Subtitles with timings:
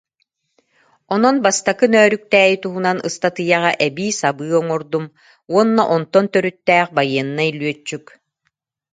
[1.13, 5.05] Онон Бастакы Нөөрүктээйи туһунан ыстатыйаҕа эбии-сабыы оҥордум
[5.51, 8.05] уонна онтон төрүттээх байыаннай лүөччүк